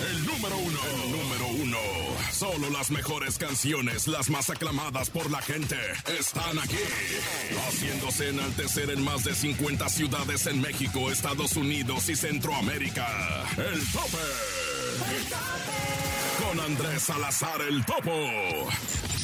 [0.00, 0.80] El número uno.
[0.84, 1.78] El número uno.
[2.32, 5.76] Solo las mejores canciones, las más aclamadas por la gente,
[6.18, 6.76] están aquí.
[7.66, 13.06] Haciéndose enaltecer en más de 50 ciudades en México, Estados Unidos y Centroamérica.
[13.56, 14.18] El tope.
[15.16, 15.88] El tope.
[16.48, 18.10] Con Andrés Salazar el Topo.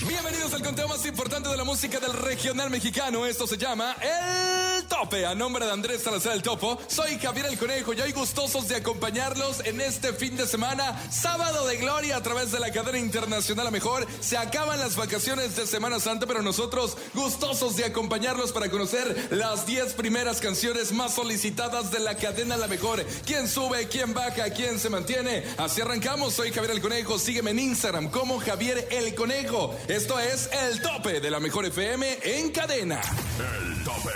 [0.06, 3.24] Bienvenidos al conteo más importante de la música del regional mexicano.
[3.24, 5.24] Esto se llama El Tope.
[5.24, 8.76] A nombre de Andrés Salazar el Topo, soy Javier el Conejo y hoy gustosos de
[8.76, 13.68] acompañarlos en este fin de semana, sábado de gloria a través de la cadena internacional
[13.68, 14.06] a mejor.
[14.20, 19.64] Se acaban las vacaciones de Semana Santa, pero nosotros gustosos de acompañarlos para conocer las
[19.64, 23.02] 10 primeras canciones más solicitadas de la cadena la mejor.
[23.24, 25.44] ¿Quién sube, quién baja, quién se mantiene?
[25.56, 26.34] Así arrancamos.
[26.34, 27.18] Soy Javier el Conejo.
[27.18, 29.74] Sígueme en Instagram como Javier el Conejo.
[29.94, 33.00] Esto es el tope de la mejor FM en cadena.
[33.00, 34.10] El tope.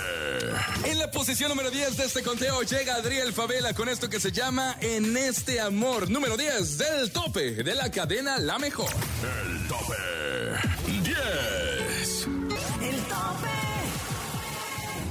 [0.83, 4.33] En la posición número 10 de este conteo llega Adriel Favela con esto que se
[4.33, 6.09] llama En este amor.
[6.09, 8.89] Número 10 del tope de la cadena La Mejor.
[9.23, 9.95] El tope.
[11.01, 12.38] 10.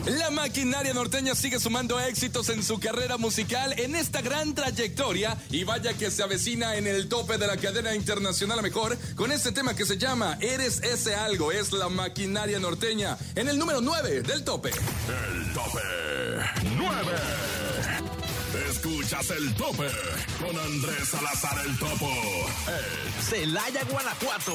[0.09, 5.65] La maquinaria norteña sigue sumando éxitos en su carrera musical en esta gran trayectoria y
[5.65, 9.53] vaya que se avecina en el tope de la cadena internacional a mejor con este
[9.53, 14.23] tema que se llama Eres ese algo, es la maquinaria norteña en el número 9
[14.23, 14.71] del tope.
[14.71, 15.81] El tope.
[16.77, 17.13] 9.
[18.71, 19.89] Escuchas el tope
[20.41, 22.11] con Andrés Salazar el Topo.
[22.67, 24.55] El Celaya, Guanajuato.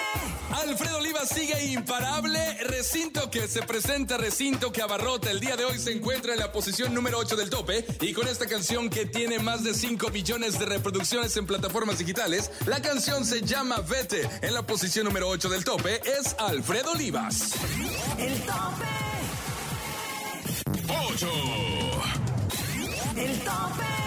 [0.53, 2.39] Alfredo Oliva sigue imparable.
[2.65, 5.31] Recinto que se presenta, recinto que abarrota.
[5.31, 7.85] El día de hoy se encuentra en la posición número 8 del tope.
[8.01, 12.51] Y con esta canción que tiene más de 5 millones de reproducciones en plataformas digitales,
[12.65, 14.29] la canción se llama Vete.
[14.41, 17.53] En la posición número 8 del tope es Alfredo Olivas.
[18.17, 18.85] El tope.
[20.87, 21.29] 8.
[23.15, 24.00] El tope.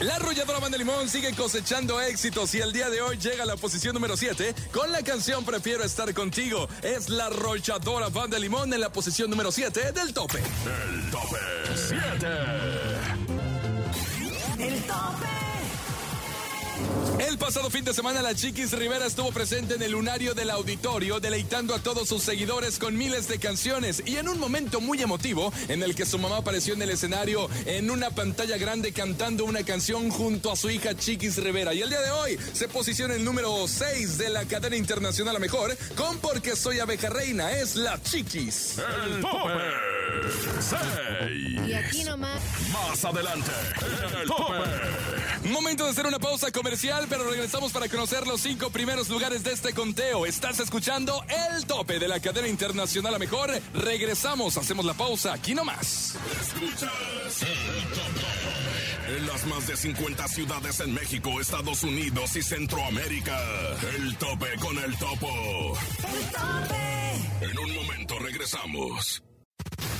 [0.00, 3.56] La arrolladora Banda Limón sigue cosechando éxitos y el día de hoy llega a la
[3.56, 6.68] posición número 7 con la canción Prefiero estar contigo.
[6.82, 10.38] Es la arrolladora Banda Limón en la posición número 7 del tope.
[10.38, 11.38] El tope.
[11.74, 12.26] 7.
[14.58, 15.25] El tope.
[17.18, 21.20] El pasado fin de semana la Chiquis Rivera estuvo presente en el lunario del auditorio
[21.20, 25.52] deleitando a todos sus seguidores con miles de canciones y en un momento muy emotivo
[25.68, 29.64] en el que su mamá apareció en el escenario en una pantalla grande cantando una
[29.64, 33.24] canción junto a su hija Chiquis Rivera y el día de hoy se posiciona el
[33.24, 38.00] número 6 de la cadena internacional a mejor con Porque soy abeja reina es la
[38.02, 38.78] Chiquis.
[38.78, 39.96] El tope.
[40.60, 41.68] 6.
[41.68, 42.40] Y aquí nomás.
[42.72, 43.50] Más adelante.
[44.22, 44.54] El tope.
[45.44, 49.52] Momento de hacer una pausa comercial, pero regresamos para conocer los cinco primeros lugares de
[49.52, 50.26] este conteo.
[50.26, 51.24] Estás escuchando
[51.54, 53.50] el tope de la cadena internacional a mejor.
[53.74, 56.16] Regresamos, hacemos la pausa aquí nomás.
[56.40, 59.16] Escuchas el tope.
[59.16, 63.38] En las más de 50 ciudades en México, Estados Unidos y Centroamérica.
[63.96, 65.78] El tope con el topo.
[65.98, 67.50] El tope.
[67.50, 69.22] En un momento regresamos.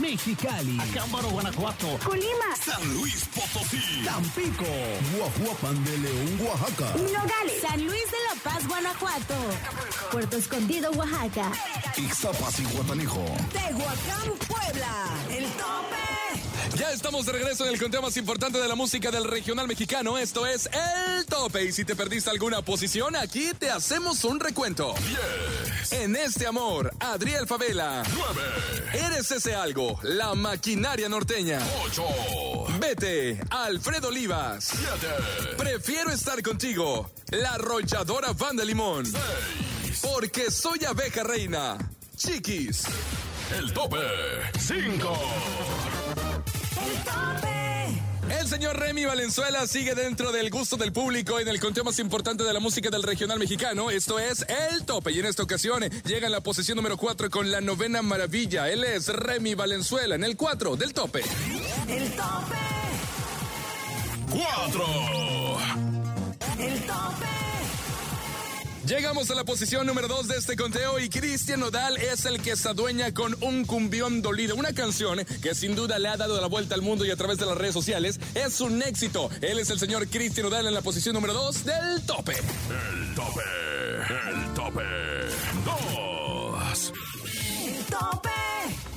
[0.00, 0.78] Mexicali.
[0.80, 1.98] Acámbaro, Guanajuato.
[2.04, 2.56] Colima.
[2.64, 4.04] San Luis Potosí.
[4.04, 4.64] Tampico.
[5.16, 6.94] Guajuapan de León, Oaxaca.
[6.96, 7.60] Nogales.
[7.60, 9.34] San Luis de la Paz, Guanajuato.
[10.10, 11.52] Puerto Escondido, Oaxaca.
[11.96, 13.24] Ixtapas y Guatanejo.
[13.52, 15.08] Tehuacán, Puebla.
[15.30, 16.04] El tope.
[16.76, 20.18] Ya estamos de regreso en el conteo más importante de la música del regional mexicano.
[20.18, 21.64] Esto es El Tope.
[21.64, 24.94] Y si te perdiste alguna posición, aquí te hacemos un recuento.
[25.90, 25.92] 10.
[25.92, 28.02] En este amor, Adriel Favela.
[28.14, 28.42] 9.
[29.06, 31.58] Eres ese algo, la maquinaria norteña.
[31.84, 32.04] 8.
[32.80, 34.64] Vete, Alfredo Olivas.
[34.64, 35.56] 7.
[35.56, 39.06] Prefiero estar contigo, la arrolladora Banda Limón.
[39.06, 40.00] 6.
[40.02, 41.78] Porque soy abeja reina.
[42.16, 42.84] Chiquis.
[43.58, 43.98] El tope
[44.58, 45.18] 5.
[46.86, 47.53] El tope.
[48.44, 52.44] El señor Remy Valenzuela sigue dentro del gusto del público en el conteo más importante
[52.44, 53.90] de la música del regional mexicano.
[53.90, 55.12] Esto es El Tope.
[55.12, 58.68] Y en esta ocasión llega en la posición número 4 con la novena maravilla.
[58.68, 61.22] Él es Remy Valenzuela en el 4 del Tope.
[61.88, 62.54] El tope.
[64.28, 65.53] 4.
[68.86, 72.54] Llegamos a la posición número 2 de este conteo y Cristian Nodal es el que
[72.54, 76.48] se adueña con un cumbión dolido, una canción que sin duda le ha dado la
[76.48, 79.30] vuelta al mundo y a través de las redes sociales es un éxito.
[79.40, 82.34] Él es el señor Cristian Nodal en la posición número 2 del tope.
[82.34, 83.42] El tope.
[84.30, 84.84] El tope
[85.64, 86.92] 2.
[87.24, 88.33] El tope.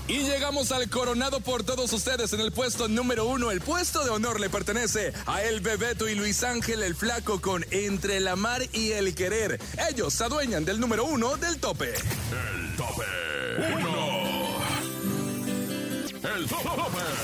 [0.08, 3.52] Y llegamos al coronado por todos ustedes en el puesto número uno.
[3.52, 7.66] El puesto de honor le pertenece a El Bebeto y Luis Ángel el Flaco con
[7.72, 9.60] Entre la Mar y el Querer.
[9.90, 11.94] Ellos se adueñan del número uno del tope.
[11.94, 13.04] El tope
[13.74, 14.18] 1.
[16.36, 17.17] El tope.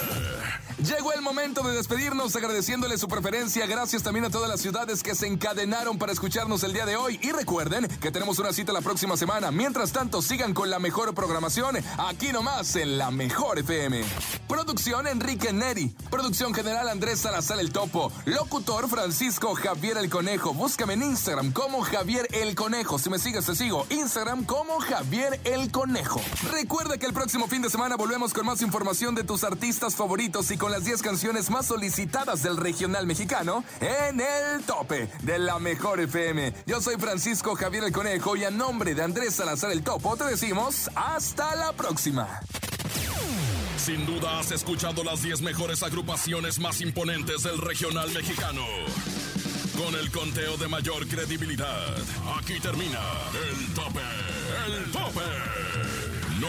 [0.96, 3.66] Llegó el momento de despedirnos agradeciéndole su preferencia.
[3.66, 7.20] Gracias también a todas las ciudades que se encadenaron para escucharnos el día de hoy.
[7.24, 9.50] Y recuerden que tenemos una cita la próxima semana.
[9.50, 14.04] Mientras tanto, sigan con la mejor programación aquí nomás en la Mejor FM.
[14.48, 15.96] Producción Enrique Neri.
[16.12, 18.12] Producción general Andrés Salazar el Topo.
[18.26, 20.54] Locutor Francisco Javier el Conejo.
[20.54, 23.00] Búscame en Instagram como Javier el Conejo.
[23.00, 23.88] Si me sigues, te sigo.
[23.90, 26.22] Instagram como Javier el Conejo.
[26.52, 30.52] Recuerda que el próximo fin de semana volvemos con más información de tus artistas favoritos
[30.52, 35.58] y con las 10 canciones más solicitadas del regional mexicano en el tope de la
[35.58, 36.54] mejor FM.
[36.66, 40.26] Yo soy Francisco Javier el Conejo y a nombre de Andrés Salazar el Topo te
[40.26, 42.42] decimos hasta la próxima.
[43.78, 48.66] Sin duda has escuchado las 10 mejores agrupaciones más imponentes del regional mexicano.
[49.78, 51.96] Con el conteo de mayor credibilidad.
[52.38, 53.00] Aquí termina
[53.50, 54.02] el tope.
[54.68, 55.53] El tope.